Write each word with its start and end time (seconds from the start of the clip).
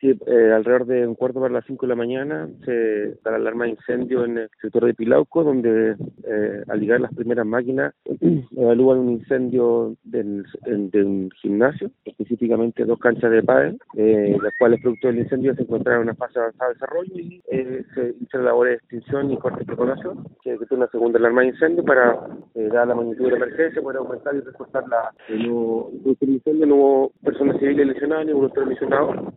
Sí, 0.00 0.10
eh, 0.26 0.52
alrededor 0.54 0.86
de 0.86 1.06
un 1.06 1.14
cuarto 1.14 1.40
para 1.40 1.54
las 1.54 1.64
cinco 1.64 1.86
de 1.86 1.90
la 1.90 1.96
mañana 1.96 2.48
se 2.66 3.14
da 3.24 3.30
la 3.30 3.36
alarma 3.36 3.64
de 3.64 3.70
incendio 3.70 4.26
en 4.26 4.36
el 4.38 4.50
sector 4.60 4.84
de 4.84 4.92
Pilauco, 4.92 5.42
donde 5.42 5.96
eh, 6.24 6.62
al 6.68 6.80
llegar 6.80 7.00
las 7.00 7.14
primeras 7.14 7.46
máquinas 7.46 7.94
evalúan 8.56 8.98
un 8.98 9.10
incendio 9.12 9.96
del, 10.04 10.44
de 10.66 11.02
un 11.02 11.30
gimnasio, 11.40 11.90
específicamente 12.04 12.84
dos 12.84 12.98
canchas 12.98 13.30
de 13.30 13.42
pádel, 13.42 13.78
eh, 13.96 14.36
las 14.42 14.52
cuales 14.58 14.82
producto 14.82 15.08
del 15.08 15.20
incendio 15.20 15.54
se 15.54 15.62
encontraron 15.62 16.02
en 16.02 16.08
una 16.08 16.14
fase 16.14 16.40
avanzada 16.40 16.68
de 16.68 16.74
desarrollo 16.74 17.14
y 17.16 17.42
eh, 17.50 17.82
se 17.94 18.14
hicieron 18.20 18.44
labores 18.44 18.72
de 18.72 18.76
extinción 18.76 19.30
y 19.30 19.38
corte 19.38 19.60
de 19.60 19.64
preparación. 19.64 20.26
Se 20.44 20.50
ejecutó 20.50 20.74
una 20.74 20.88
segunda 20.88 21.18
alarma 21.18 21.40
de 21.40 21.48
incendio 21.48 21.82
para 21.84 22.28
eh, 22.54 22.68
dar 22.70 22.86
la 22.86 22.94
magnitud 22.94 23.24
de 23.24 23.30
la 23.30 23.36
emergencia, 23.38 23.80
poder 23.80 23.98
aumentar 23.98 24.34
y 24.34 24.40
reforzar 24.40 24.84
la... 24.88 25.10
No, 25.30 25.88
el 26.20 26.28
incendio 26.28 26.66
no 26.66 26.74
hubo 26.74 27.12
personas 27.24 27.58
civiles 27.58 27.86
lesionadas 27.86 28.26
ni 28.26 28.32
voluntarios 28.34 28.70
lesionados 28.70 29.34